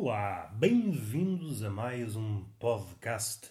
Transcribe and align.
Olá, 0.00 0.46
bem-vindos 0.56 1.64
a 1.64 1.70
mais 1.70 2.14
um 2.14 2.44
podcast 2.60 3.50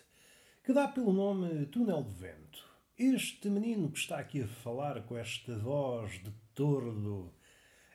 que 0.63 0.71
dá 0.71 0.87
pelo 0.87 1.11
nome 1.11 1.65
Túnel 1.65 2.03
de 2.03 2.13
Vento. 2.13 2.65
Este 2.97 3.49
menino 3.49 3.91
que 3.91 3.99
está 3.99 4.17
aqui 4.17 4.43
a 4.43 4.47
falar 4.47 5.01
com 5.01 5.17
esta 5.17 5.57
voz 5.57 6.23
de 6.23 6.31
tordo 6.55 7.35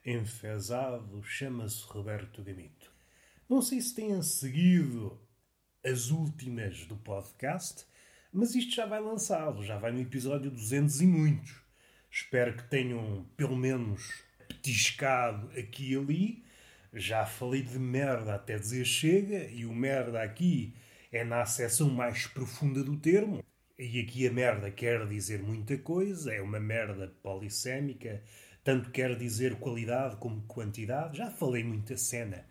enfesado 0.04 1.23
chama-se 1.23 1.82
Roberto 1.85 2.43
Gamito. 2.43 2.93
Não 3.49 3.62
sei 3.62 3.81
se 3.81 3.95
têm 3.95 4.21
seguido 4.21 5.18
as 5.82 6.11
últimas 6.11 6.84
do 6.84 6.98
podcast, 6.98 7.87
mas 8.31 8.54
isto 8.54 8.75
já 8.75 8.84
vai 8.84 9.00
lançado, 9.00 9.64
já 9.64 9.79
vai 9.79 9.93
no 9.93 10.00
episódio 10.00 10.50
200 10.50 11.00
e 11.00 11.07
muitos. 11.07 11.62
Espero 12.11 12.54
que 12.54 12.68
tenham 12.68 13.25
pelo 13.34 13.57
menos 13.57 14.12
petiscado 14.46 15.50
aqui 15.59 15.93
e 15.93 15.96
ali 15.96 16.51
já 16.93 17.25
falei 17.25 17.63
de 17.63 17.79
merda 17.79 18.35
até 18.35 18.59
dizer 18.59 18.85
chega, 18.85 19.45
e 19.51 19.64
o 19.64 19.73
merda 19.73 20.23
aqui 20.23 20.75
é 21.11 21.25
na 21.25 21.43
acessão 21.43 21.91
mais 21.91 22.27
profunda 22.27 22.82
do 22.82 22.96
termo. 22.96 23.43
E 23.79 24.01
aqui 24.01 24.27
a 24.29 24.32
merda 24.32 24.71
quer 24.71 25.07
dizer 25.09 25.43
muita 25.43 25.77
coisa, 25.79 26.32
é 26.32 26.41
uma 26.41 26.61
merda 26.61 27.09
polissémica, 27.23 28.23
tanto 28.63 28.91
quer 28.91 29.17
dizer 29.17 29.57
qualidade 29.57 30.17
como 30.17 30.43
quantidade. 30.43 31.18
Já 31.18 31.31
falei 31.31 31.65
muita 31.65 31.96
cena. 31.96 32.45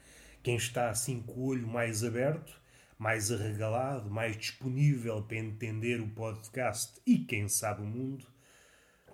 Quem 0.44 0.56
está 0.56 0.90
assim 0.90 1.22
com 1.22 1.34
o 1.34 1.46
olho 1.46 1.68
mais 1.68 2.04
aberto, 2.04 2.60
mais 2.98 3.32
arregalado, 3.32 4.10
mais 4.10 4.36
disponível 4.36 5.22
para 5.24 5.38
entender 5.38 6.02
o 6.02 6.10
podcast 6.10 7.00
e 7.06 7.20
quem 7.20 7.48
sabe 7.48 7.82
o 7.84 7.86
mundo, 7.86 8.26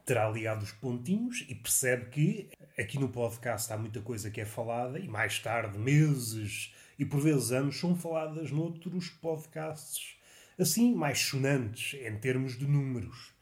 terá 0.06 0.30
ligado 0.30 0.64
os 0.64 0.72
pontinhos 0.72 1.46
e 1.50 1.56
percebe 1.56 2.06
que 2.10 2.50
aqui 2.78 3.00
no 3.00 3.10
podcast 3.10 3.74
há 3.74 3.78
muita 3.78 4.02
coisa 4.02 4.30
que 4.30 4.40
é 4.40 4.46
falada 4.46 5.00
e 5.00 5.08
mais 5.08 5.40
tarde, 5.40 5.80
meses 5.80 6.72
e 7.00 7.04
por 7.04 7.20
vezes 7.20 7.52
anos, 7.52 7.80
são 7.80 7.96
faladas 7.96 8.52
noutros 8.52 9.10
podcasts, 9.10 10.16
assim 10.60 10.94
mais 10.94 11.18
sonantes 11.18 12.00
em 12.00 12.16
termos 12.20 12.56
de 12.56 12.68
números. 12.68 13.34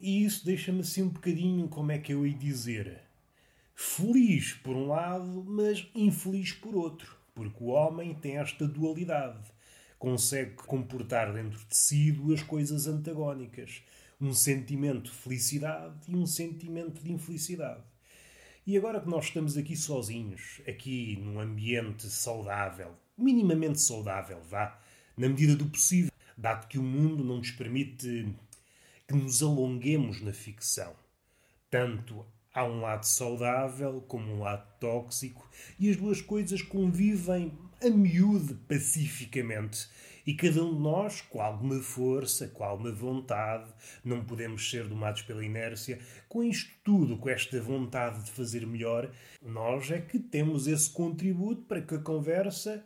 E 0.00 0.24
isso 0.24 0.44
deixa-me 0.44 0.80
assim 0.80 1.02
um 1.02 1.10
bocadinho, 1.10 1.68
como 1.68 1.92
é 1.92 1.98
que 1.98 2.12
eu 2.14 2.26
ia 2.26 2.34
dizer, 2.34 3.02
feliz 3.74 4.54
por 4.54 4.74
um 4.74 4.86
lado, 4.86 5.44
mas 5.46 5.86
infeliz 5.94 6.52
por 6.52 6.74
outro, 6.74 7.14
porque 7.34 7.62
o 7.62 7.68
homem 7.68 8.14
tem 8.14 8.38
esta 8.38 8.66
dualidade. 8.66 9.50
Consegue 9.98 10.54
comportar 10.54 11.32
dentro 11.32 11.58
de 11.58 11.76
si 11.76 12.10
duas 12.10 12.42
coisas 12.42 12.86
antagónicas 12.86 13.82
um 14.18 14.32
sentimento 14.32 15.10
de 15.10 15.10
felicidade 15.10 15.94
e 16.08 16.16
um 16.16 16.26
sentimento 16.26 17.02
de 17.02 17.12
infelicidade. 17.12 17.82
E 18.66 18.76
agora 18.76 19.00
que 19.00 19.08
nós 19.08 19.26
estamos 19.26 19.56
aqui 19.56 19.76
sozinhos, 19.76 20.60
aqui 20.66 21.16
num 21.22 21.38
ambiente 21.38 22.10
saudável, 22.10 22.96
minimamente 23.16 23.80
saudável, 23.80 24.40
vá, 24.42 24.76
na 25.16 25.28
medida 25.28 25.54
do 25.54 25.66
possível, 25.66 26.10
dado 26.36 26.66
que 26.66 26.76
o 26.76 26.82
mundo 26.82 27.22
não 27.22 27.36
nos 27.36 27.52
permite 27.52 28.34
que 29.06 29.14
nos 29.14 29.40
alonguemos 29.40 30.20
na 30.20 30.32
ficção. 30.32 30.96
Tanto 31.70 32.26
há 32.52 32.64
um 32.64 32.80
lado 32.80 33.04
saudável 33.04 34.00
como 34.08 34.32
um 34.32 34.40
lado 34.40 34.66
tóxico, 34.80 35.48
e 35.78 35.88
as 35.88 35.94
duas 35.94 36.20
coisas 36.20 36.60
convivem 36.60 37.56
a 37.80 37.88
miúde 37.88 38.54
pacificamente 38.66 39.88
e 40.26 40.34
cada 40.34 40.64
um 40.64 40.74
de 40.74 40.80
nós, 40.80 41.20
com 41.20 41.40
alguma 41.40 41.80
força, 41.80 42.48
com 42.48 42.64
alguma 42.64 42.90
vontade, 42.90 43.72
não 44.04 44.24
podemos 44.24 44.68
ser 44.68 44.88
domados 44.88 45.22
pela 45.22 45.44
inércia, 45.44 46.00
com 46.28 46.42
isto 46.42 46.70
tudo, 46.82 47.16
com 47.16 47.28
esta 47.28 47.60
vontade 47.60 48.24
de 48.24 48.32
fazer 48.32 48.66
melhor, 48.66 49.08
nós 49.40 49.88
é 49.90 50.00
que 50.00 50.18
temos 50.18 50.66
esse 50.66 50.90
contributo 50.90 51.62
para 51.62 51.80
que 51.80 51.94
a 51.94 52.00
conversa 52.00 52.84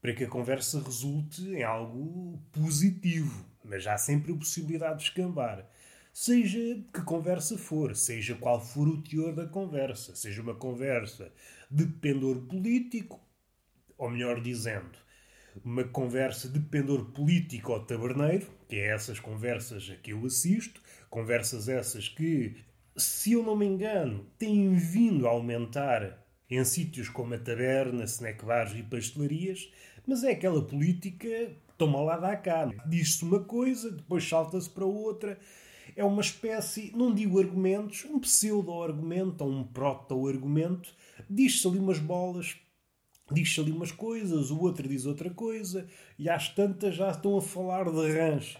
para 0.00 0.14
que 0.14 0.24
a 0.24 0.28
conversa 0.28 0.82
resulte 0.82 1.42
em 1.50 1.62
algo 1.62 2.42
positivo, 2.52 3.44
mas 3.62 3.86
há 3.86 3.98
sempre 3.98 4.32
a 4.32 4.36
possibilidade 4.36 5.00
de 5.00 5.04
escambar. 5.04 5.68
Seja 6.10 6.58
que 6.92 7.02
conversa 7.02 7.58
for, 7.58 7.94
seja 7.94 8.34
qual 8.34 8.60
for 8.64 8.88
o 8.88 9.02
teor 9.02 9.34
da 9.34 9.46
conversa, 9.46 10.16
seja 10.16 10.40
uma 10.40 10.54
conversa 10.54 11.30
de 11.70 11.86
pendor 11.86 12.46
político, 12.46 13.20
ou 13.98 14.10
melhor 14.10 14.40
dizendo, 14.40 14.98
uma 15.64 15.84
conversa 15.84 16.48
de 16.48 16.60
pendor 16.60 17.06
político 17.06 17.72
ao 17.72 17.84
taberneiro, 17.84 18.46
que 18.68 18.76
é 18.76 18.94
essas 18.94 19.18
conversas 19.18 19.90
a 19.90 19.96
que 19.96 20.12
eu 20.12 20.24
assisto, 20.24 20.80
conversas 21.08 21.68
essas 21.68 22.08
que, 22.08 22.56
se 22.96 23.32
eu 23.32 23.42
não 23.42 23.56
me 23.56 23.66
engano, 23.66 24.26
têm 24.38 24.74
vindo 24.74 25.26
a 25.26 25.30
aumentar 25.30 26.18
em 26.48 26.64
sítios 26.64 27.08
como 27.08 27.34
a 27.34 27.38
taberna, 27.38 28.04
snack 28.04 28.44
bars 28.44 28.74
e 28.74 28.82
pastelarias, 28.82 29.70
mas 30.06 30.24
é 30.24 30.32
aquela 30.32 30.62
política 30.62 31.28
toma 31.80 31.98
lá 32.02 32.18
da 32.18 32.36
cá. 32.36 32.70
Diz-se 32.86 33.24
uma 33.24 33.40
coisa, 33.40 33.90
depois 33.90 34.28
salta-se 34.28 34.68
para 34.68 34.84
outra. 34.84 35.38
É 35.96 36.04
uma 36.04 36.20
espécie, 36.20 36.92
não 36.94 37.14
digo 37.14 37.40
argumentos, 37.40 38.04
um 38.04 38.20
pseudo-argumento 38.20 39.42
ou 39.42 39.50
um 39.50 39.64
proto-argumento. 39.64 40.94
Diz-se 41.28 41.66
ali 41.66 41.78
umas 41.78 41.98
bolas, 41.98 42.56
diz-se 43.32 43.60
ali 43.60 43.72
umas 43.72 43.92
coisas, 43.92 44.50
o 44.50 44.60
outro 44.60 44.88
diz 44.88 45.06
outra 45.06 45.30
coisa, 45.30 45.86
e 46.18 46.28
às 46.28 46.48
tantas 46.48 46.94
já 46.94 47.10
estão 47.10 47.36
a 47.36 47.42
falar 47.42 47.90
de 47.90 48.12
rãs. 48.12 48.56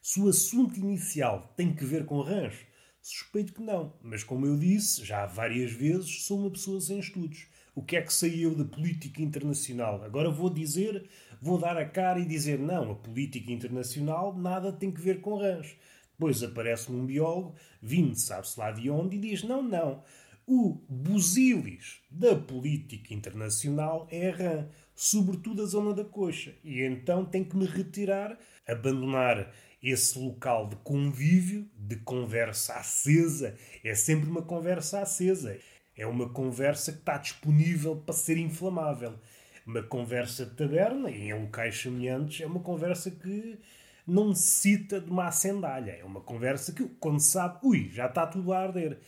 Se 0.00 0.20
o 0.20 0.28
assunto 0.28 0.78
inicial 0.78 1.52
tem 1.56 1.74
que 1.74 1.84
ver 1.84 2.04
com 2.04 2.20
rãs, 2.20 2.54
suspeito 3.00 3.52
que 3.52 3.62
não, 3.62 3.92
mas 4.02 4.24
como 4.24 4.46
eu 4.46 4.56
disse 4.56 5.04
já 5.04 5.26
várias 5.26 5.72
vezes, 5.72 6.24
sou 6.24 6.40
uma 6.40 6.50
pessoa 6.50 6.80
sem 6.80 6.98
estudos. 6.98 7.46
O 7.74 7.82
que 7.82 7.96
é 7.96 8.02
que 8.02 8.12
saiu 8.12 8.54
da 8.54 8.64
política 8.64 9.22
internacional? 9.22 10.02
Agora 10.04 10.30
vou 10.30 10.50
dizer, 10.50 11.08
vou 11.40 11.56
dar 11.56 11.76
a 11.76 11.88
cara 11.88 12.20
e 12.20 12.26
dizer 12.26 12.58
não, 12.58 12.92
a 12.92 12.94
política 12.94 13.50
internacional 13.50 14.36
nada 14.36 14.72
tem 14.72 14.90
que 14.90 15.00
ver 15.00 15.20
com 15.20 15.36
rãs. 15.36 15.74
Depois 16.12 16.42
aparece-me 16.42 17.00
um 17.00 17.06
biólogo, 17.06 17.54
vindo 17.80 18.14
sabe-se 18.14 18.58
lá 18.60 18.70
de 18.70 18.90
onde, 18.90 19.16
e 19.16 19.20
diz 19.20 19.42
não, 19.42 19.62
não, 19.62 20.02
o 20.46 20.80
busilis 20.88 22.00
da 22.10 22.34
política 22.36 23.14
internacional 23.14 24.06
é 24.10 24.30
a 24.30 24.36
rã, 24.36 24.68
sobretudo 24.94 25.62
a 25.62 25.66
zona 25.66 25.94
da 25.94 26.04
coxa. 26.04 26.54
E 26.64 26.82
então 26.82 27.24
tem 27.24 27.44
que 27.44 27.56
me 27.56 27.66
retirar, 27.66 28.38
abandonar 28.66 29.52
esse 29.82 30.18
local 30.18 30.68
de 30.68 30.76
convívio, 30.76 31.68
de 31.76 31.96
conversa 31.96 32.74
acesa. 32.74 33.56
É 33.82 33.94
sempre 33.94 34.30
uma 34.30 34.42
conversa 34.42 35.00
acesa. 35.00 35.58
É 35.96 36.06
uma 36.06 36.28
conversa 36.28 36.92
que 36.92 36.98
está 36.98 37.18
disponível 37.18 37.96
para 37.96 38.14
ser 38.14 38.38
inflamável. 38.38 39.18
Uma 39.66 39.82
conversa 39.82 40.46
de 40.46 40.54
taberna, 40.54 41.10
e 41.10 41.28
em 41.28 41.34
locais 41.34 41.80
semelhantes, 41.80 42.40
é 42.40 42.46
uma 42.46 42.60
conversa 42.60 43.10
que 43.10 43.58
não 44.06 44.30
necessita 44.30 45.00
de 45.00 45.10
uma 45.10 45.26
acendalha. 45.26 45.92
É 45.92 46.04
uma 46.04 46.20
conversa 46.20 46.72
que, 46.72 46.84
quando 47.00 47.20
sabe, 47.20 47.58
ui, 47.62 47.90
já 47.92 48.06
está 48.06 48.26
tudo 48.26 48.52
a 48.52 48.60
arder. 48.60 48.98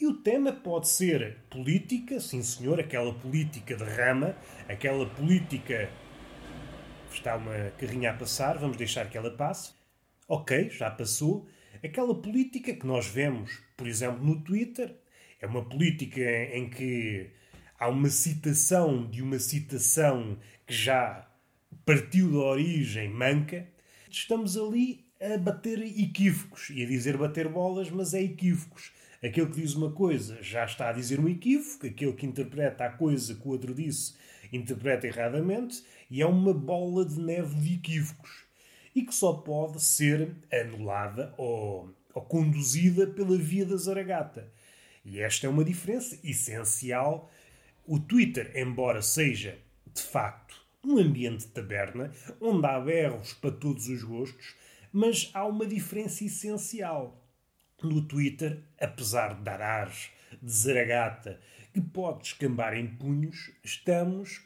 E 0.00 0.06
o 0.06 0.14
tema 0.14 0.52
pode 0.52 0.88
ser 0.88 1.38
política, 1.50 2.20
sim 2.20 2.40
senhor, 2.40 2.78
aquela 2.78 3.12
política 3.12 3.74
de 3.74 3.82
rama, 3.82 4.36
aquela 4.68 5.04
política. 5.06 5.90
Está 7.12 7.34
uma 7.34 7.72
carrinha 7.76 8.12
a 8.12 8.14
passar, 8.14 8.58
vamos 8.58 8.76
deixar 8.76 9.10
que 9.10 9.18
ela 9.18 9.36
passe. 9.36 9.72
Ok, 10.28 10.70
já 10.70 10.88
passou. 10.88 11.48
Aquela 11.82 12.14
política 12.14 12.74
que 12.74 12.86
nós 12.86 13.08
vemos, 13.08 13.60
por 13.76 13.88
exemplo, 13.88 14.24
no 14.24 14.40
Twitter, 14.40 14.94
é 15.40 15.46
uma 15.48 15.68
política 15.68 16.20
em 16.54 16.70
que 16.70 17.30
há 17.76 17.88
uma 17.88 18.08
citação 18.08 19.04
de 19.04 19.20
uma 19.20 19.40
citação 19.40 20.38
que 20.64 20.74
já 20.74 21.28
partiu 21.84 22.30
da 22.30 22.38
origem 22.38 23.08
manca. 23.08 23.66
Estamos 24.08 24.56
ali 24.56 25.06
a 25.20 25.36
bater 25.38 25.80
equívocos 25.80 26.70
e 26.70 26.84
a 26.84 26.86
dizer 26.86 27.16
bater 27.16 27.48
bolas, 27.48 27.90
mas 27.90 28.14
é 28.14 28.22
equívocos. 28.22 28.92
Aquele 29.22 29.48
que 29.48 29.60
diz 29.60 29.74
uma 29.74 29.90
coisa 29.90 30.40
já 30.42 30.64
está 30.64 30.90
a 30.90 30.92
dizer 30.92 31.18
um 31.18 31.28
equívoco, 31.28 31.86
aquele 31.86 32.12
que 32.12 32.24
interpreta 32.24 32.84
a 32.84 32.90
coisa 32.90 33.34
que 33.34 33.46
o 33.46 33.50
outro 33.50 33.74
disse 33.74 34.14
interpreta 34.52 35.06
erradamente, 35.06 35.82
e 36.10 36.22
é 36.22 36.26
uma 36.26 36.54
bola 36.54 37.04
de 37.04 37.20
neve 37.20 37.54
de 37.56 37.74
equívocos. 37.74 38.44
E 38.94 39.02
que 39.02 39.14
só 39.14 39.32
pode 39.34 39.82
ser 39.82 40.34
anulada 40.50 41.34
ou, 41.36 41.94
ou 42.14 42.22
conduzida 42.22 43.06
pela 43.06 43.36
via 43.36 43.66
da 43.66 43.76
zaragata. 43.76 44.50
E 45.04 45.20
esta 45.20 45.46
é 45.46 45.50
uma 45.50 45.64
diferença 45.64 46.18
essencial. 46.24 47.30
O 47.86 47.98
Twitter, 47.98 48.52
embora 48.56 49.02
seja, 49.02 49.58
de 49.92 50.02
facto, 50.02 50.54
um 50.82 50.98
ambiente 50.98 51.46
de 51.46 51.52
taberna, 51.52 52.10
onde 52.40 52.66
há 52.66 52.80
berros 52.80 53.34
para 53.34 53.50
todos 53.50 53.88
os 53.88 54.02
gostos, 54.02 54.54
mas 54.92 55.30
há 55.34 55.44
uma 55.44 55.66
diferença 55.66 56.24
essencial 56.24 57.22
no 57.86 58.02
Twitter, 58.02 58.62
apesar 58.80 59.34
de 59.34 59.42
dar 59.42 59.60
ares 59.60 60.10
de 60.42 60.50
zaragata 60.50 61.40
que 61.72 61.80
pode 61.80 62.22
descambar 62.22 62.74
em 62.74 62.86
punhos, 62.86 63.52
estamos, 63.62 64.42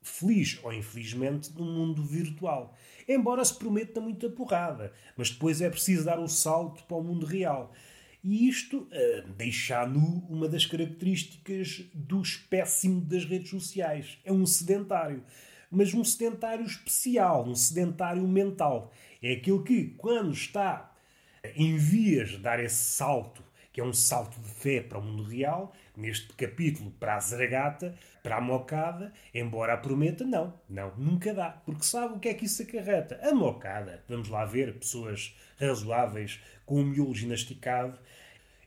feliz 0.00 0.58
ou 0.62 0.72
infelizmente, 0.72 1.52
num 1.54 1.72
mundo 1.72 2.02
virtual. 2.02 2.76
Embora 3.08 3.44
se 3.44 3.54
prometa 3.54 4.00
muita 4.00 4.28
porrada, 4.28 4.92
mas 5.16 5.30
depois 5.30 5.60
é 5.60 5.70
preciso 5.70 6.04
dar 6.04 6.18
o 6.18 6.28
salto 6.28 6.82
para 6.84 6.96
o 6.96 7.04
mundo 7.04 7.26
real. 7.26 7.72
E 8.24 8.48
isto 8.48 8.78
uh, 8.78 9.28
deixa 9.36 9.84
nu 9.86 10.24
uma 10.28 10.48
das 10.48 10.64
características 10.64 11.84
do 11.92 12.22
espécimo 12.22 13.00
das 13.00 13.24
redes 13.24 13.50
sociais. 13.50 14.18
É 14.24 14.32
um 14.32 14.46
sedentário. 14.46 15.24
Mas 15.70 15.92
um 15.92 16.04
sedentário 16.04 16.64
especial, 16.64 17.48
um 17.48 17.54
sedentário 17.54 18.26
mental. 18.28 18.92
É 19.20 19.32
aquele 19.32 19.62
que, 19.62 19.84
quando 19.98 20.32
está 20.32 20.91
em 21.56 21.76
vias 21.76 22.30
de 22.30 22.38
dar 22.38 22.60
esse 22.60 22.76
salto, 22.76 23.42
que 23.72 23.80
é 23.80 23.84
um 23.84 23.92
salto 23.92 24.40
de 24.40 24.48
fé 24.48 24.80
para 24.80 24.98
o 24.98 25.02
mundo 25.02 25.24
real, 25.24 25.72
neste 25.96 26.32
capítulo 26.34 26.90
para 26.92 27.16
a 27.16 27.20
Zaragata, 27.20 27.96
para 28.22 28.36
a 28.36 28.40
Mocada, 28.40 29.12
embora 29.34 29.74
a 29.74 29.76
prometa, 29.76 30.24
não, 30.24 30.54
não, 30.68 30.94
nunca 30.96 31.34
dá, 31.34 31.50
porque 31.50 31.84
sabe 31.84 32.14
o 32.14 32.20
que 32.20 32.28
é 32.28 32.34
que 32.34 32.44
isso 32.44 32.62
acarreta. 32.62 33.18
A 33.22 33.34
Mocada, 33.34 34.04
vamos 34.08 34.28
lá 34.28 34.44
ver, 34.44 34.78
pessoas 34.78 35.36
razoáveis 35.58 36.40
com 36.64 36.80
o 36.80 36.84
miolo 36.84 37.14
ginasticado, 37.14 37.98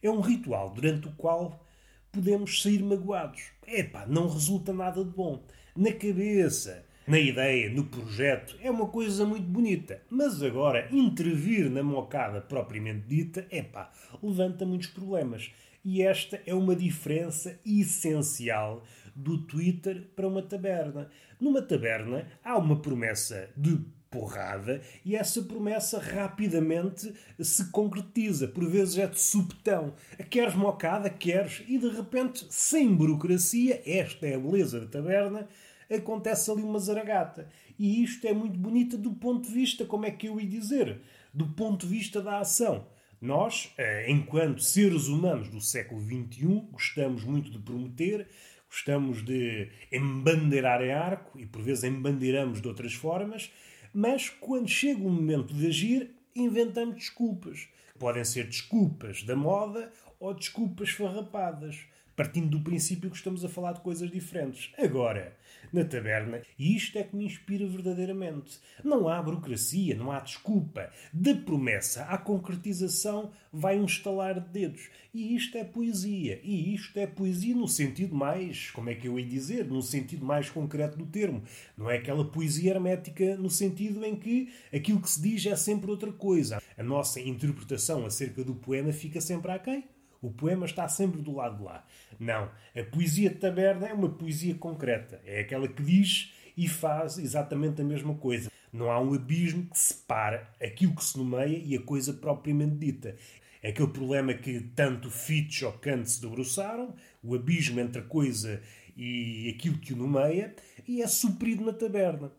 é 0.04 0.10
um 0.10 0.20
ritual 0.20 0.70
durante 0.72 1.08
o 1.08 1.14
qual 1.14 1.66
podemos 2.12 2.62
sair 2.62 2.84
magoados. 2.84 3.52
Epá, 3.66 4.06
não 4.06 4.28
resulta 4.28 4.74
nada 4.74 5.04
de 5.04 5.12
bom. 5.12 5.42
Na 5.76 5.94
cabeça, 5.94 6.86
na 7.08 7.20
ideia, 7.20 7.70
no 7.70 7.86
projeto, 7.86 8.58
é 8.62 8.72
uma 8.72 8.88
coisa 8.88 9.26
muito 9.26 9.46
bonita. 9.48 10.02
Mas 10.10 10.42
agora, 10.42 10.88
intervir 10.92 11.70
na 11.70 11.84
mocada 11.84 12.42
propriamente 12.42 13.08
dita, 13.08 13.46
epá, 13.52 13.92
levanta 14.24 14.66
muitos 14.66 14.88
problemas. 14.88 15.52
E 15.84 16.02
esta 16.02 16.42
é 16.48 16.54
uma 16.56 16.76
diferença 16.76 17.60
essencial 17.64 18.84
do 19.16 19.38
Twitter 19.38 20.08
para 20.16 20.28
uma 20.28 20.42
taberna. 20.42 21.10
Numa 21.40 21.62
taberna 21.62 22.28
há 22.44 22.58
uma 22.58 22.82
promessa 22.82 23.50
de 23.56 23.80
porrada 24.10 24.82
e 25.04 25.16
essa 25.16 25.42
promessa 25.42 26.00
rapidamente 26.00 27.14
se 27.40 27.70
concretiza. 27.70 28.48
Por 28.48 28.68
vezes 28.68 28.98
é 28.98 29.06
de 29.06 29.20
subtão. 29.20 29.94
Queres 30.30 30.56
mocada? 30.56 31.10
Queres. 31.10 31.64
E 31.68 31.78
de 31.78 31.90
repente, 31.90 32.48
sem 32.50 32.94
burocracia, 32.96 33.82
esta 33.86 34.26
é 34.26 34.36
a 34.36 34.40
beleza 34.40 34.80
da 34.80 34.88
taberna, 34.88 35.48
acontece 35.90 36.50
ali 36.52 36.62
uma 36.62 36.80
zaragata. 36.80 37.50
E 37.78 38.04
isto 38.04 38.26
é 38.28 38.34
muito 38.34 38.58
bonito 38.58 38.98
do 38.98 39.14
ponto 39.14 39.48
de 39.48 39.54
vista, 39.54 39.86
como 39.86 40.06
é 40.06 40.12
que 40.12 40.28
eu 40.28 40.40
ia 40.40 40.48
dizer? 40.48 41.02
Do 41.34 41.48
ponto 41.48 41.86
de 41.86 41.94
vista 41.94 42.22
da 42.22 42.40
ação. 42.40 42.88
Nós, 43.22 43.74
eh, 43.78 44.12
enquanto 44.12 44.62
seres 44.62 45.08
humanos 45.08 45.50
do 45.50 45.60
século 45.60 46.02
XXI, 46.02 46.68
gostamos 46.72 47.24
muito 47.24 47.50
de 47.50 47.60
prometer, 47.60 48.28
gostamos 48.70 49.24
de 49.24 49.70
embandeirar 49.92 50.82
em 50.82 50.92
arco 50.92 51.40
e 51.40 51.46
por 51.46 51.62
vezes 51.62 51.84
embandeiramos 51.86 52.62
de 52.62 52.68
outras 52.68 52.94
formas, 52.94 53.52
mas 53.94 54.30
quando 54.30 54.68
chega 54.68 55.02
o 55.02 55.10
momento 55.10 55.54
de 55.54 55.68
agir, 55.68 56.12
inventamos 56.36 56.96
desculpas. 56.96 57.70
Podem 57.98 58.26
ser 58.26 58.46
desculpas 58.46 59.24
da 59.24 59.36
moda 59.36 59.92
ou 60.20 60.34
desculpas 60.34 60.90
farrapadas, 60.90 61.88
partindo 62.16 62.50
do 62.50 62.62
princípio 62.62 63.10
que 63.10 63.18
estamos 63.18 63.44
a 63.44 63.50
falar 63.50 63.74
de 63.74 63.82
coisas 63.82 64.10
diferentes. 64.10 64.72
Agora, 64.78 65.36
na 65.72 65.84
taberna. 65.84 66.42
E 66.58 66.76
isto 66.76 66.98
é 66.98 67.04
que 67.04 67.16
me 67.16 67.26
inspira 67.26 67.68
verdadeiramente. 67.68 68.60
Não 68.84 69.08
há 69.08 69.22
burocracia, 69.22 69.96
não 69.96 70.12
há 70.12 70.20
desculpa. 70.20 70.90
Da 71.12 71.36
promessa 71.36 72.04
à 72.06 72.18
concretização 72.18 73.32
vai 73.52 73.80
um 73.80 73.86
estalar 73.86 74.40
de 74.40 74.50
dedos. 74.50 74.90
E 75.14 75.36
isto 75.36 75.58
é 75.58 75.64
poesia. 75.64 76.40
E 76.44 76.74
isto 76.74 76.98
é 76.98 77.06
poesia 77.06 77.56
no 77.56 77.68
sentido 77.68 78.16
mais, 78.16 78.72
como 78.72 78.90
é 78.90 78.96
que 78.96 79.08
eu 79.08 79.20
ia 79.20 79.26
dizer, 79.26 79.66
no 79.66 79.82
sentido 79.82 80.26
mais 80.26 80.50
concreto 80.50 80.98
do 80.98 81.06
termo. 81.06 81.44
Não 81.78 81.90
é 81.90 81.98
aquela 81.98 82.26
poesia 82.26 82.72
hermética 82.72 83.36
no 83.36 83.50
sentido 83.50 84.04
em 84.06 84.16
que 84.16 84.50
aquilo 84.74 85.02
que 85.02 85.10
se 85.10 85.22
diz 85.22 85.46
é 85.46 85.56
sempre 85.56 85.92
outra 85.92 86.12
coisa. 86.12 86.62
A 86.78 86.84
nossa 86.84 87.20
interpretação 87.20 88.06
acerca 88.06 88.44
do 88.44 88.56
poema 88.56 88.92
fica 88.94 89.20
sempre 89.20 89.52
aquém. 89.52 89.95
O 90.26 90.32
poema 90.32 90.66
está 90.66 90.88
sempre 90.88 91.22
do 91.22 91.36
lado 91.36 91.58
de 91.58 91.64
lá. 91.64 91.86
Não. 92.20 92.50
A 92.76 92.84
poesia 92.92 93.30
de 93.30 93.36
taberna 93.36 93.88
é 93.88 93.94
uma 93.94 94.10
poesia 94.10 94.56
concreta. 94.56 95.22
É 95.24 95.42
aquela 95.42 95.68
que 95.68 95.84
diz 95.84 96.34
e 96.58 96.68
faz 96.68 97.20
exatamente 97.20 97.80
a 97.80 97.84
mesma 97.84 98.16
coisa. 98.16 98.52
Não 98.74 98.90
há 98.90 99.00
um 99.00 99.14
abismo 99.14 99.68
que 99.68 99.78
separa 99.78 100.50
aquilo 100.60 100.96
que 100.96 101.06
se 101.06 101.16
nomeia 101.16 101.62
e 101.64 101.76
a 101.78 101.82
coisa 101.84 102.12
propriamente 102.12 102.76
dita. 102.76 103.16
É 103.62 103.70
aquele 103.70 103.90
problema 103.90 104.34
que 104.34 104.62
tanto 104.62 105.12
Fitch 105.12 105.62
ou 105.62 105.74
Kant 105.74 106.10
se 106.10 106.20
debruçaram, 106.20 106.96
o 107.22 107.36
abismo 107.36 107.80
entre 107.80 108.02
a 108.02 108.06
coisa 108.06 108.64
e 108.98 109.54
aquilo 109.56 109.78
que 109.78 109.94
o 109.94 109.96
nomeia, 109.96 110.56
e 110.88 111.04
é 111.04 111.08
suprido 111.08 111.64
na 111.64 111.72
taberna. 111.72 112.32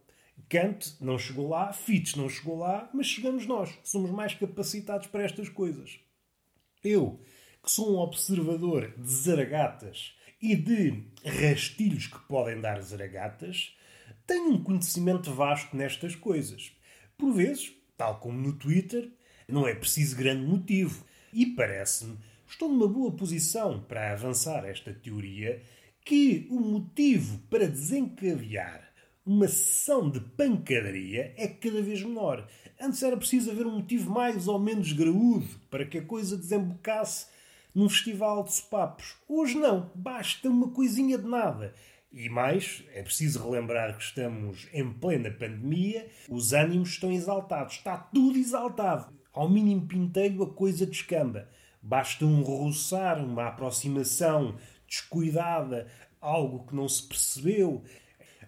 Kant 0.48 0.96
não 1.00 1.16
chegou 1.16 1.50
lá, 1.50 1.72
Fitch 1.72 2.16
não 2.16 2.28
chegou 2.28 2.58
lá, 2.58 2.90
mas 2.92 3.06
chegamos 3.06 3.46
nós. 3.46 3.78
Somos 3.84 4.10
mais 4.10 4.34
capacitados 4.34 5.06
para 5.06 5.22
estas 5.22 5.48
coisas. 5.48 6.00
Eu 6.82 7.20
que 7.66 7.72
sou 7.72 7.96
um 7.96 7.98
observador 7.98 8.94
de 8.96 9.10
zaragatas 9.10 10.14
e 10.40 10.54
de 10.54 11.02
rastilhos 11.24 12.06
que 12.06 12.18
podem 12.28 12.60
dar 12.60 12.80
zaragatas, 12.80 13.76
tenho 14.24 14.52
um 14.52 14.62
conhecimento 14.62 15.32
vasto 15.32 15.76
nestas 15.76 16.14
coisas. 16.14 16.70
Por 17.18 17.32
vezes, 17.32 17.72
tal 17.96 18.20
como 18.20 18.38
no 18.38 18.52
Twitter, 18.52 19.10
não 19.48 19.66
é 19.66 19.74
preciso 19.74 20.16
grande 20.16 20.46
motivo. 20.46 21.04
E 21.32 21.44
parece-me, 21.44 22.16
estou 22.48 22.68
numa 22.68 22.86
boa 22.86 23.10
posição 23.10 23.80
para 23.80 24.12
avançar 24.12 24.64
esta 24.64 24.94
teoria, 24.94 25.60
que 26.04 26.46
o 26.48 26.60
motivo 26.60 27.40
para 27.50 27.66
desencadear 27.66 28.92
uma 29.24 29.48
sessão 29.48 30.08
de 30.08 30.20
pancadaria 30.20 31.34
é 31.36 31.48
cada 31.48 31.82
vez 31.82 32.00
menor. 32.00 32.46
Antes 32.80 33.02
era 33.02 33.16
preciso 33.16 33.50
haver 33.50 33.66
um 33.66 33.78
motivo 33.78 34.08
mais 34.08 34.46
ou 34.46 34.56
menos 34.56 34.92
graúdo 34.92 35.48
para 35.68 35.84
que 35.84 35.98
a 35.98 36.04
coisa 36.04 36.36
desembocasse 36.36 37.34
num 37.76 37.90
festival 37.90 38.42
de 38.42 38.54
sopapos. 38.54 39.16
Hoje 39.28 39.58
não, 39.58 39.90
basta 39.94 40.48
uma 40.48 40.70
coisinha 40.70 41.18
de 41.18 41.28
nada. 41.28 41.74
E 42.10 42.26
mais, 42.30 42.82
é 42.94 43.02
preciso 43.02 43.44
relembrar 43.44 43.94
que 43.98 44.02
estamos 44.02 44.66
em 44.72 44.90
plena 44.94 45.30
pandemia, 45.30 46.08
os 46.26 46.54
ânimos 46.54 46.88
estão 46.92 47.12
exaltados, 47.12 47.74
está 47.74 47.98
tudo 47.98 48.38
exaltado. 48.38 49.12
Ao 49.30 49.46
mínimo 49.46 49.86
pinteiro 49.86 50.42
a 50.42 50.54
coisa 50.54 50.86
descamba. 50.86 51.50
Basta 51.82 52.24
um 52.24 52.40
roçar, 52.40 53.22
uma 53.22 53.48
aproximação 53.48 54.56
descuidada, 54.88 55.86
algo 56.18 56.66
que 56.66 56.74
não 56.74 56.88
se 56.88 57.06
percebeu, 57.06 57.84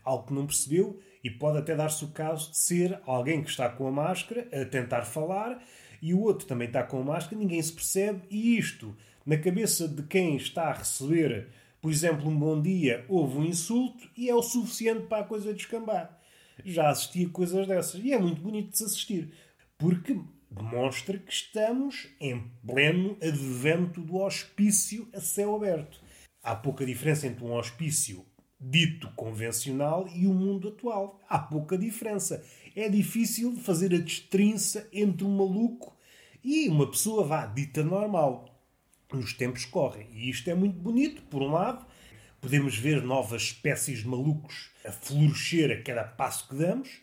algo 0.02 0.28
que 0.28 0.32
não 0.32 0.46
percebeu, 0.46 0.98
e 1.22 1.30
pode 1.30 1.58
até 1.58 1.76
dar-se 1.76 2.02
o 2.02 2.08
caso 2.08 2.52
de 2.52 2.56
ser 2.56 2.98
alguém 3.04 3.42
que 3.42 3.50
está 3.50 3.68
com 3.68 3.86
a 3.86 3.92
máscara 3.92 4.48
a 4.50 4.64
tentar 4.64 5.02
falar 5.02 5.62
e 6.00 6.14
o 6.14 6.20
outro 6.20 6.46
também 6.46 6.68
está 6.68 6.82
com 6.82 7.00
a 7.00 7.04
máscara, 7.04 7.36
ninguém 7.36 7.60
se 7.60 7.72
percebe, 7.72 8.22
e 8.30 8.56
isto 8.56 8.96
na 9.28 9.36
cabeça 9.36 9.86
de 9.86 10.02
quem 10.04 10.36
está 10.36 10.70
a 10.70 10.72
receber, 10.72 11.48
por 11.82 11.92
exemplo, 11.92 12.30
um 12.30 12.38
bom 12.38 12.62
dia, 12.62 13.04
houve 13.10 13.36
um 13.36 13.44
insulto 13.44 14.08
e 14.16 14.30
é 14.30 14.34
o 14.34 14.40
suficiente 14.40 15.06
para 15.06 15.22
a 15.22 15.26
coisa 15.26 15.52
descambar. 15.52 16.18
Já 16.64 16.88
assisti 16.88 17.26
a 17.26 17.28
coisas 17.28 17.66
dessas 17.66 18.02
e 18.02 18.10
é 18.10 18.18
muito 18.18 18.40
bonito 18.40 18.70
de 18.70 18.78
se 18.78 18.84
assistir, 18.84 19.30
porque 19.76 20.18
demonstra 20.50 21.18
que 21.18 21.30
estamos 21.30 22.08
em 22.18 22.42
pleno 22.66 23.18
advento 23.22 24.00
do 24.00 24.16
hospício 24.16 25.06
a 25.12 25.20
céu 25.20 25.54
aberto. 25.54 26.00
Há 26.42 26.56
pouca 26.56 26.86
diferença 26.86 27.26
entre 27.26 27.44
um 27.44 27.52
hospício 27.52 28.24
dito 28.58 29.10
convencional 29.14 30.08
e 30.08 30.26
o 30.26 30.32
mundo 30.32 30.68
atual. 30.68 31.20
Há 31.28 31.38
pouca 31.38 31.76
diferença. 31.76 32.42
É 32.74 32.88
difícil 32.88 33.54
fazer 33.56 33.94
a 33.94 33.98
destrinça 33.98 34.88
entre 34.90 35.26
um 35.26 35.36
maluco 35.36 35.94
e 36.42 36.66
uma 36.70 36.90
pessoa 36.90 37.26
vá 37.26 37.44
dita 37.44 37.84
normal 37.84 38.47
nos 39.16 39.32
tempos 39.32 39.64
que 39.64 39.70
correm. 39.70 40.08
E 40.12 40.28
isto 40.28 40.48
é 40.50 40.54
muito 40.54 40.78
bonito, 40.78 41.22
por 41.22 41.42
um 41.42 41.52
lado, 41.52 41.86
podemos 42.40 42.76
ver 42.76 43.02
novas 43.02 43.42
espécies 43.42 44.00
de 44.00 44.08
malucos 44.08 44.70
a 44.84 44.92
florescer 44.92 45.70
a 45.72 45.82
cada 45.82 46.04
passo 46.04 46.48
que 46.48 46.56
damos. 46.56 47.00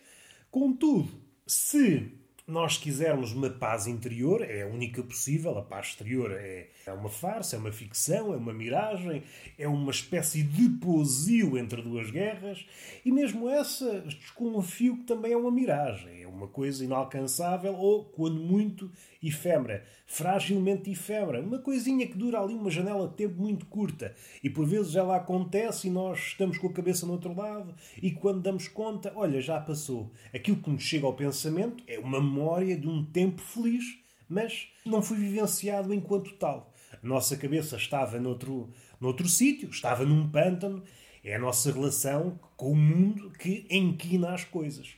Contudo, 0.51 1.09
se 1.45 2.11
nós 2.47 2.77
quisermos 2.77 3.31
uma 3.31 3.49
paz 3.49 3.87
interior, 3.87 4.43
é 4.43 4.61
a 4.61 4.67
única 4.67 5.01
possível, 5.01 5.57
a 5.57 5.63
paz 5.63 5.87
exterior 5.87 6.31
é, 6.31 6.67
é 6.85 6.93
uma 6.93 7.09
farsa, 7.09 7.55
é 7.55 7.59
uma 7.59 7.71
ficção, 7.71 8.33
é 8.33 8.37
uma 8.37 8.53
miragem, 8.53 9.23
é 9.57 9.67
uma 9.67 9.89
espécie 9.89 10.43
de 10.43 10.69
poesio 10.69 11.57
entre 11.57 11.81
duas 11.81 12.11
guerras, 12.11 12.63
e 13.03 13.11
mesmo 13.11 13.49
essa 13.49 14.01
desconfio 14.01 14.97
que 14.97 15.03
também 15.03 15.31
é 15.31 15.37
uma 15.37 15.51
miragem, 15.51 16.21
é 16.21 16.27
uma 16.27 16.47
coisa 16.47 16.83
inalcançável 16.83 17.73
ou, 17.75 18.05
quando 18.05 18.39
muito, 18.39 18.91
efêmera, 19.27 19.83
fragilmente 20.05 20.91
efêmera, 20.91 21.41
uma 21.41 21.57
coisinha 21.57 22.05
que 22.05 22.17
dura 22.17 22.39
ali 22.39 22.53
uma 22.53 22.69
janela 22.69 23.07
de 23.07 23.15
tempo 23.15 23.41
muito 23.41 23.65
curta 23.65 24.13
e 24.43 24.49
por 24.49 24.65
vezes 24.65 24.95
ela 24.95 25.15
acontece 25.15 25.87
e 25.87 25.91
nós 25.91 26.19
estamos 26.19 26.57
com 26.57 26.67
a 26.67 26.73
cabeça 26.73 27.05
no 27.05 27.13
outro 27.13 27.35
lado 27.35 27.73
e 28.01 28.11
quando 28.11 28.41
damos 28.41 28.67
conta, 28.67 29.11
olha, 29.15 29.41
já 29.41 29.59
passou. 29.59 30.11
Aquilo 30.33 30.57
que 30.57 30.69
nos 30.69 30.83
chega 30.83 31.07
ao 31.07 31.13
pensamento 31.13 31.83
é 31.87 31.97
uma 31.97 32.19
memória 32.35 32.77
de 32.77 32.87
um 32.87 33.03
tempo 33.05 33.41
feliz, 33.41 33.97
mas 34.27 34.67
não 34.85 35.01
foi 35.01 35.17
vivenciado 35.17 35.93
enquanto 35.93 36.33
tal. 36.33 36.73
A 36.91 37.07
nossa 37.07 37.37
cabeça 37.37 37.77
estava 37.77 38.19
noutro, 38.19 38.69
noutro 38.99 39.27
sítio, 39.29 39.69
estava 39.69 40.05
num 40.05 40.29
pântano. 40.29 40.83
É 41.23 41.35
a 41.35 41.39
nossa 41.39 41.71
relação 41.71 42.39
com 42.55 42.71
o 42.71 42.75
mundo 42.75 43.31
que 43.31 43.65
enquina 43.69 44.33
as 44.33 44.43
coisas. 44.43 44.95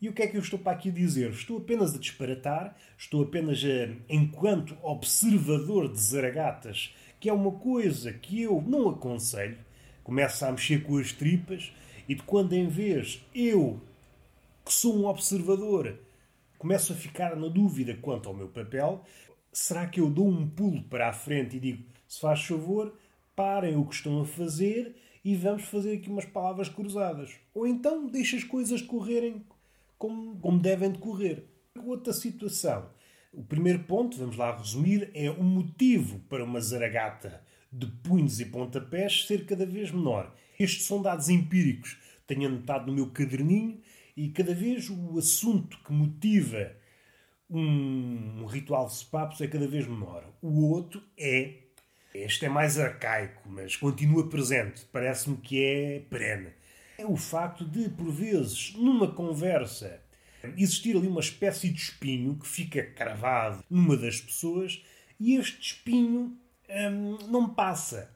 E 0.00 0.08
o 0.08 0.12
que 0.12 0.22
é 0.22 0.28
que 0.28 0.36
eu 0.36 0.40
estou 0.40 0.58
para 0.58 0.72
aqui 0.72 0.92
dizer? 0.92 1.30
Estou 1.30 1.58
apenas 1.58 1.94
a 1.94 1.98
disparatar, 1.98 2.76
estou 2.96 3.24
apenas 3.24 3.60
a, 3.64 3.92
enquanto 4.08 4.76
observador 4.82 5.90
de 5.90 5.98
zaragatas, 5.98 6.94
que 7.18 7.28
é 7.28 7.32
uma 7.32 7.50
coisa 7.50 8.12
que 8.12 8.40
eu 8.40 8.62
não 8.64 8.88
aconselho, 8.88 9.58
começa 10.04 10.46
a 10.46 10.52
mexer 10.52 10.84
com 10.84 10.96
as 10.98 11.12
tripas 11.12 11.72
e 12.08 12.14
de 12.14 12.22
quando 12.22 12.52
em 12.52 12.68
vez 12.68 13.20
eu, 13.34 13.80
que 14.64 14.72
sou 14.72 14.96
um 14.96 15.06
observador, 15.06 15.98
começo 16.58 16.92
a 16.92 16.96
ficar 16.96 17.36
na 17.36 17.48
dúvida 17.48 17.96
quanto 18.02 18.28
ao 18.28 18.34
meu 18.34 18.48
papel, 18.48 19.04
será 19.52 19.86
que 19.86 20.00
eu 20.00 20.10
dou 20.10 20.28
um 20.28 20.48
pulo 20.48 20.82
para 20.84 21.08
a 21.08 21.12
frente 21.12 21.56
e 21.56 21.60
digo, 21.60 21.84
se 22.06 22.20
faz 22.20 22.42
favor, 22.44 22.98
parem 23.34 23.76
o 23.76 23.84
que 23.86 23.94
estão 23.94 24.20
a 24.20 24.24
fazer 24.24 24.96
e 25.24 25.36
vamos 25.36 25.64
fazer 25.64 25.94
aqui 25.94 26.08
umas 26.08 26.24
palavras 26.24 26.68
cruzadas. 26.68 27.36
Ou 27.54 27.66
então 27.66 28.06
deixa 28.08 28.36
as 28.36 28.44
coisas 28.44 28.82
correrem 28.82 29.44
como, 29.96 30.36
como 30.40 30.58
devem 30.58 30.90
decorrer. 30.90 31.44
Outra 31.84 32.12
situação. 32.12 32.90
O 33.32 33.42
primeiro 33.42 33.80
ponto, 33.80 34.16
vamos 34.16 34.36
lá 34.36 34.56
resumir, 34.56 35.10
é 35.14 35.30
o 35.30 35.44
motivo 35.44 36.18
para 36.28 36.42
uma 36.42 36.60
zaragata 36.60 37.42
de 37.70 37.86
punhos 37.86 38.40
e 38.40 38.46
pontapés 38.46 39.26
ser 39.26 39.44
cada 39.44 39.66
vez 39.66 39.92
menor. 39.92 40.34
Estes 40.58 40.86
são 40.86 41.02
dados 41.02 41.28
empíricos. 41.28 41.98
Tenho 42.26 42.48
anotado 42.48 42.86
no 42.86 42.94
meu 42.94 43.10
caderninho 43.10 43.80
e 44.18 44.30
cada 44.30 44.52
vez 44.52 44.90
o 44.90 45.16
assunto 45.16 45.78
que 45.84 45.92
motiva 45.92 46.72
um, 47.48 48.46
ritual 48.46 48.88
de 48.88 48.94
sepapos 48.94 49.40
é 49.40 49.46
cada 49.46 49.68
vez 49.68 49.86
menor. 49.86 50.24
O 50.42 50.70
outro 50.70 51.00
é 51.16 51.54
este 52.12 52.46
é 52.46 52.48
mais 52.48 52.80
arcaico, 52.80 53.48
mas 53.48 53.76
continua 53.76 54.28
presente. 54.28 54.84
Parece-me 54.86 55.36
que 55.36 55.62
é 55.62 56.00
perene. 56.10 56.48
É 56.98 57.06
o 57.06 57.16
facto 57.16 57.64
de, 57.64 57.88
por 57.90 58.10
vezes, 58.10 58.74
numa 58.74 59.06
conversa, 59.06 60.02
existir 60.56 60.96
ali 60.96 61.06
uma 61.06 61.20
espécie 61.20 61.68
de 61.68 61.80
espinho 61.80 62.36
que 62.40 62.48
fica 62.48 62.82
cravado 62.82 63.62
numa 63.70 63.96
das 63.96 64.20
pessoas 64.20 64.82
e 65.20 65.36
este 65.36 65.74
espinho 65.74 66.36
hum, 66.68 67.18
não 67.28 67.54
passa. 67.54 68.12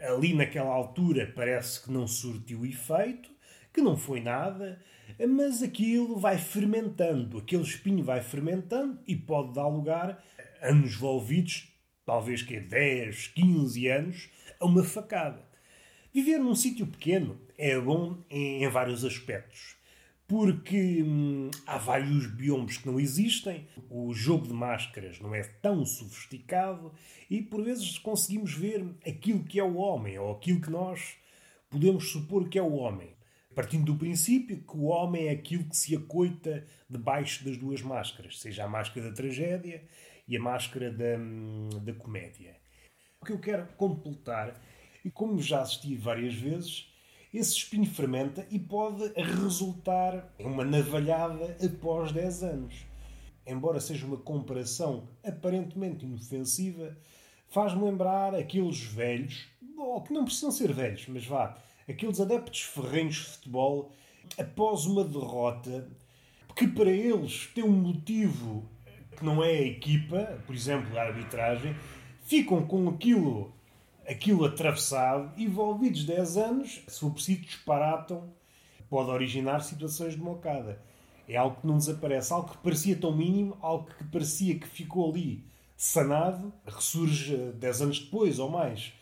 Ali 0.00 0.34
naquela 0.34 0.74
altura 0.74 1.32
parece 1.32 1.84
que 1.84 1.92
não 1.92 2.08
surtiu 2.08 2.66
efeito, 2.66 3.30
que 3.72 3.80
não 3.80 3.96
foi 3.96 4.20
nada, 4.20 4.82
mas 5.28 5.62
aquilo 5.62 6.18
vai 6.18 6.38
fermentando, 6.38 7.38
aquele 7.38 7.62
espinho 7.62 8.02
vai 8.04 8.20
fermentando 8.20 8.98
e 9.06 9.14
pode 9.14 9.54
dar 9.54 9.68
lugar, 9.68 10.22
anos 10.60 10.94
envolvidos, 10.94 11.68
talvez 12.04 12.42
que 12.42 12.58
10, 12.60 13.28
15 13.28 13.88
anos, 13.88 14.30
a 14.60 14.66
uma 14.66 14.82
facada. 14.82 15.42
Viver 16.12 16.38
num 16.38 16.54
sítio 16.54 16.86
pequeno 16.86 17.40
é 17.58 17.78
bom 17.78 18.18
em, 18.30 18.68
vários 18.68 19.04
aspectos. 19.04 19.76
Porque 20.26 21.02
hum, 21.02 21.50
há 21.66 21.76
vários 21.76 22.26
biomas 22.26 22.78
que 22.78 22.86
não 22.86 22.98
existem, 22.98 23.66
o 23.90 24.12
jogo 24.14 24.46
de 24.46 24.54
máscaras 24.54 25.20
não 25.20 25.34
é 25.34 25.42
tão 25.42 25.84
sofisticado 25.84 26.92
e 27.28 27.42
por 27.42 27.62
vezes 27.62 27.98
conseguimos 27.98 28.54
ver 28.54 28.86
aquilo 29.06 29.44
que 29.44 29.60
é 29.60 29.64
o 29.64 29.74
homem 29.74 30.18
ou 30.18 30.32
aquilo 30.32 30.60
que 30.60 30.70
nós 30.70 31.16
podemos 31.68 32.10
supor 32.10 32.48
que 32.48 32.58
é 32.58 32.62
o 32.62 32.72
homem. 32.72 33.14
Partindo 33.54 33.92
do 33.92 33.98
princípio 33.98 34.62
que 34.62 34.76
o 34.76 34.84
homem 34.84 35.28
é 35.28 35.30
aquilo 35.30 35.64
que 35.64 35.76
se 35.76 35.94
acoita 35.94 36.66
debaixo 36.90 37.44
das 37.44 37.56
duas 37.56 37.80
máscaras, 37.82 38.40
seja 38.40 38.64
a 38.64 38.68
máscara 38.68 39.08
da 39.08 39.14
tragédia 39.14 39.84
e 40.26 40.36
a 40.36 40.40
máscara 40.40 40.90
da, 40.90 41.16
da 41.80 41.92
comédia. 41.92 42.56
O 43.20 43.24
que 43.24 43.32
eu 43.32 43.38
quero 43.38 43.66
completar, 43.76 44.60
e 45.04 45.10
como 45.10 45.40
já 45.40 45.62
assisti 45.62 45.94
várias 45.94 46.34
vezes, 46.34 46.92
esse 47.32 47.52
espinho 47.52 47.86
fermenta 47.86 48.46
e 48.50 48.58
pode 48.58 49.12
resultar 49.14 50.32
em 50.38 50.46
uma 50.46 50.64
navalhada 50.64 51.56
após 51.64 52.12
10 52.12 52.42
anos. 52.42 52.86
Embora 53.46 53.80
seja 53.80 54.06
uma 54.06 54.16
comparação 54.16 55.08
aparentemente 55.22 56.04
inofensiva, 56.04 56.96
faz-me 57.48 57.84
lembrar 57.84 58.34
aqueles 58.34 58.80
velhos, 58.80 59.48
ou 59.76 60.02
que 60.02 60.12
não 60.12 60.24
precisam 60.24 60.50
ser 60.50 60.72
velhos, 60.72 61.06
mas 61.08 61.26
vá, 61.26 61.56
aqueles 61.88 62.20
adeptos 62.20 62.62
ferrenhos 62.62 63.16
de 63.16 63.24
futebol, 63.24 63.92
após 64.38 64.86
uma 64.86 65.04
derrota, 65.04 65.88
que 66.56 66.68
para 66.68 66.90
eles 66.90 67.48
tem 67.54 67.64
um 67.64 67.70
motivo 67.70 68.68
que 69.16 69.24
não 69.24 69.42
é 69.42 69.50
a 69.50 69.62
equipa, 69.62 70.42
por 70.46 70.54
exemplo, 70.54 70.96
a 70.98 71.02
arbitragem, 71.02 71.74
ficam 72.22 72.66
com 72.66 72.88
aquilo, 72.88 73.52
aquilo 74.08 74.44
atravessado, 74.44 75.32
envolvidos 75.40 76.04
10 76.04 76.36
anos, 76.36 76.82
se 76.86 77.00
for 77.00 77.10
preciso, 77.10 77.40
disparatam, 77.42 78.32
pode 78.88 79.10
originar 79.10 79.60
situações 79.60 80.14
de 80.14 80.20
mocada. 80.20 80.80
É 81.28 81.36
algo 81.36 81.60
que 81.60 81.66
não 81.66 81.78
desaparece, 81.78 82.32
algo 82.32 82.50
que 82.50 82.58
parecia 82.58 82.96
tão 82.96 83.16
mínimo, 83.16 83.56
algo 83.60 83.86
que 83.86 84.04
parecia 84.04 84.58
que 84.58 84.66
ficou 84.66 85.10
ali 85.10 85.44
sanado, 85.76 86.52
ressurge 86.66 87.36
10 87.36 87.82
anos 87.82 87.98
depois 88.00 88.38
ou 88.38 88.50
mais. 88.50 88.92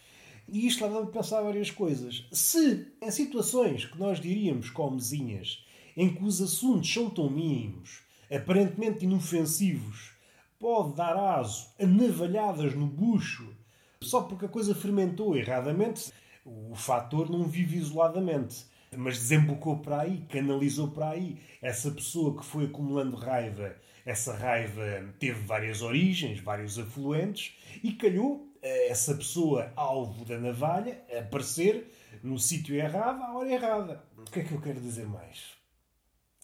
E 0.53 0.67
isto 0.67 0.85
leva-me 0.85 1.09
a 1.09 1.11
pensar 1.11 1.41
várias 1.41 1.71
coisas. 1.71 2.27
Se 2.31 2.87
em 3.01 3.11
situações 3.11 3.87
que 3.87 3.99
nós 3.99 4.21
diríamos 4.21 4.69
comezinhas, 4.69 5.65
em 5.97 6.15
que 6.15 6.23
os 6.23 6.43
assuntos 6.43 6.93
são 6.93 7.09
tão 7.09 7.31
mínimos, 7.31 8.03
aparentemente 8.31 9.07
inofensivos, 9.07 10.13
pode 10.59 10.95
dar 10.95 11.17
aso 11.17 11.69
a 11.81 11.87
navalhadas 11.87 12.75
no 12.75 12.87
bucho 12.87 13.57
só 14.03 14.23
porque 14.23 14.45
a 14.45 14.49
coisa 14.49 14.75
fermentou 14.75 15.35
erradamente. 15.37 16.13
O 16.45 16.75
fator 16.75 17.31
não 17.31 17.45
vive 17.45 17.79
isoladamente, 17.79 18.67
mas 18.95 19.19
desembocou 19.19 19.79
para 19.79 20.03
aí, 20.03 20.27
canalizou 20.29 20.89
para 20.89 21.11
aí. 21.11 21.39
Essa 21.63 21.91
pessoa 21.91 22.37
que 22.37 22.45
foi 22.45 22.67
acumulando 22.67 23.17
raiva, 23.17 23.75
essa 24.05 24.37
raiva 24.37 25.15
teve 25.19 25.41
várias 25.41 25.81
origens, 25.81 26.41
vários 26.41 26.79
afluentes, 26.79 27.57
e 27.83 27.93
calhou 27.93 28.52
essa 28.63 29.15
pessoa, 29.15 29.73
alvo 29.75 30.25
da 30.25 30.39
navalha, 30.39 31.03
aparecer 31.19 31.93
no 32.23 32.39
sítio 32.39 32.77
errado 32.77 33.23
à 33.23 33.37
hora 33.37 33.53
errada. 33.53 34.05
O 34.17 34.31
que 34.31 34.41
é 34.41 34.45
que 34.45 34.53
eu 34.53 34.61
quero 34.61 34.81
dizer 34.81 35.07
mais? 35.07 35.55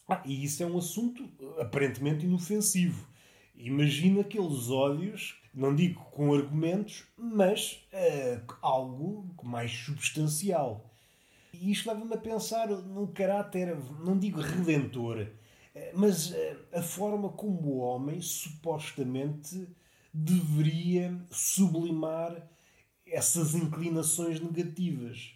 Ah, 0.09 0.23
e 0.25 0.45
isso 0.45 0.63
é 0.63 0.67
um 0.67 0.79
assunto 0.79 1.29
aparentemente 1.61 2.25
inofensivo. 2.25 3.07
Imagina 3.55 4.23
aqueles 4.23 4.71
ódios, 4.71 5.41
não 5.53 5.75
digo 5.75 6.03
com 6.11 6.35
argumentos, 6.35 7.05
mas 7.17 7.87
uh, 7.93 8.55
algo 8.63 9.35
mais 9.43 9.71
substancial. 9.71 10.91
E 11.53 11.71
isto 11.71 11.89
leva-me 11.89 12.15
a 12.15 12.19
pensar 12.19 12.69
num 12.69 13.07
caráter, 13.07 13.77
não 14.01 14.19
digo 14.19 14.41
redentor, 14.41 15.27
mas 15.93 16.31
uh, 16.31 16.37
a 16.73 16.83
forma 16.83 17.29
como 17.31 17.69
o 17.69 17.79
homem 17.79 18.21
supostamente 18.21 19.69
deveria 20.19 21.19
sublimar 21.31 22.49
essas 23.07 23.55
inclinações 23.55 24.41
negativas. 24.41 25.33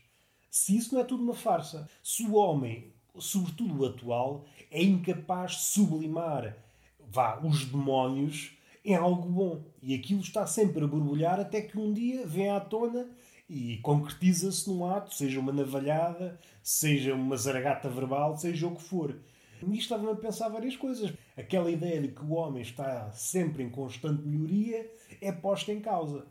Se 0.51 0.77
isso 0.77 0.95
não 0.95 1.01
é 1.01 1.05
tudo 1.05 1.23
uma 1.23 1.35
farsa, 1.35 1.89
se 2.03 2.25
o 2.25 2.35
homem 2.35 2.93
sobretudo 3.19 3.81
o 3.81 3.87
atual, 3.87 4.45
é 4.71 4.83
incapaz 4.83 5.53
de 5.53 5.63
sublimar 5.63 6.57
vá, 6.99 7.39
os 7.43 7.65
demónios 7.67 8.57
em 8.85 8.95
algo 8.95 9.29
bom. 9.29 9.65
E 9.83 9.95
aquilo 9.95 10.21
está 10.21 10.47
sempre 10.47 10.85
a 10.85 10.89
borbulhar 10.89 11.39
até 11.39 11.61
que 11.61 11.79
um 11.79 11.93
dia 11.93 12.27
vem 12.27 12.51
à 12.51 12.61
tona 12.61 13.09
e 13.49 13.79
concretiza-se 13.79 14.69
num 14.69 14.87
ato, 14.87 15.15
seja 15.15 15.39
uma 15.39 15.53
navalhada, 15.53 16.41
seja 16.63 17.15
uma 17.15 17.37
zaragata 17.37 17.89
verbal, 17.89 18.37
seja 18.37 18.67
o 18.67 18.75
que 18.75 18.83
for. 18.83 19.21
E 19.67 19.73
isto 19.73 19.83
estava-me 19.83 20.11
a 20.11 20.17
pensar 20.17 20.49
várias 20.49 20.77
coisas. 20.77 21.13
Aquela 21.37 21.71
ideia 21.71 22.01
de 22.01 22.09
que 22.09 22.23
o 22.23 22.33
homem 22.33 22.63
está 22.63 23.11
sempre 23.13 23.63
em 23.63 23.71
constante 23.71 24.23
melhoria 24.23 24.91
é 25.21 25.31
posta 25.33 25.73
em 25.73 25.81
causa. 25.81 26.27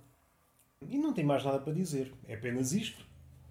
E 0.81 0.97
não 0.97 1.13
tem 1.13 1.23
mais 1.23 1.43
nada 1.43 1.59
para 1.59 1.73
dizer. 1.73 2.13
É 2.27 2.35
apenas 2.35 2.73
isto 2.73 3.05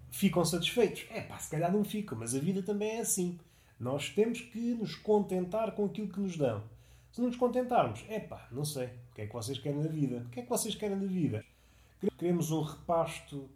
ficam 0.09 0.43
satisfeitos. 0.43 1.05
É 1.09 1.21
pá, 1.21 1.39
se 1.39 1.49
calhar 1.49 1.71
não 1.71 1.83
ficam, 1.83 2.17
mas 2.17 2.35
a 2.35 2.39
vida 2.39 2.61
também 2.61 2.97
é 2.97 2.99
assim. 2.99 3.39
Nós 3.79 4.09
temos 4.09 4.41
que 4.41 4.73
nos 4.75 4.95
contentar 4.95 5.71
com 5.71 5.85
aquilo 5.85 6.09
que 6.09 6.19
nos 6.19 6.37
dão. 6.37 6.63
Se 7.11 7.19
não 7.19 7.27
nos 7.27 7.37
contentarmos, 7.37 8.05
é 8.07 8.19
pá, 8.19 8.47
não 8.51 8.63
sei. 8.63 8.87
O 8.87 9.15
que 9.15 9.21
é 9.21 9.27
que 9.27 9.33
vocês 9.33 9.57
querem 9.57 9.81
da 9.81 9.89
vida? 9.89 10.25
O 10.27 10.29
que 10.29 10.39
é 10.39 10.43
que 10.43 10.49
vocês 10.49 10.75
querem 10.75 10.99
da 10.99 11.07
vida? 11.07 11.43
Queremos 12.17 12.51
um 12.51 12.61
repasto 12.61 13.49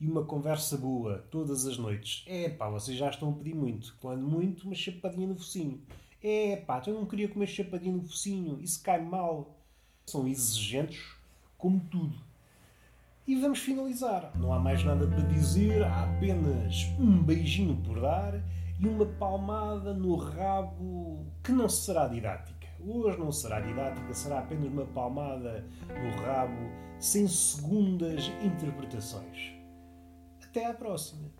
e 0.00 0.06
uma 0.06 0.24
conversa 0.24 0.76
boa 0.76 1.24
todas 1.30 1.66
as 1.66 1.78
noites. 1.78 2.24
É 2.26 2.48
pá, 2.48 2.68
vocês 2.68 2.96
já 2.96 3.10
estão 3.10 3.30
a 3.30 3.32
pedir 3.32 3.54
muito. 3.54 3.96
Quando 4.00 4.26
muito, 4.26 4.64
uma 4.64 4.74
chapadinha 4.74 5.28
no 5.28 5.36
focinho. 5.36 5.80
É 6.22 6.56
pá, 6.56 6.82
eu 6.86 6.94
não 6.94 7.06
queria 7.06 7.28
comer 7.28 7.46
chapadinha 7.46 7.96
no 7.96 8.02
focinho. 8.02 8.60
Isso 8.62 8.82
cai 8.82 9.02
mal. 9.02 9.56
São 10.06 10.26
exigentes 10.26 11.14
como 11.56 11.80
tudo. 11.90 12.18
E 13.26 13.36
vamos 13.36 13.60
finalizar. 13.60 14.32
Não 14.36 14.52
há 14.52 14.58
mais 14.58 14.84
nada 14.84 15.06
para 15.06 15.22
dizer, 15.22 15.82
há 15.82 16.04
apenas 16.04 16.84
um 16.98 17.22
beijinho 17.22 17.76
por 17.76 17.98
dar 18.00 18.34
e 18.78 18.86
uma 18.86 19.06
palmada 19.06 19.94
no 19.94 20.14
rabo 20.16 21.24
que 21.42 21.52
não 21.52 21.68
será 21.68 22.06
didática. 22.06 22.68
Hoje 22.86 23.18
não 23.18 23.32
será 23.32 23.60
didática, 23.60 24.12
será 24.12 24.40
apenas 24.40 24.66
uma 24.66 24.84
palmada 24.84 25.66
no 25.88 26.22
rabo 26.22 26.70
sem 26.98 27.26
segundas 27.26 28.30
interpretações. 28.42 29.54
Até 30.54 30.66
a 30.66 30.72
próxima! 30.72 31.32